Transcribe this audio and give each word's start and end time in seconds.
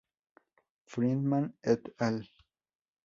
Friedman 0.93 1.53
et 1.61 1.93
al. 2.09 2.19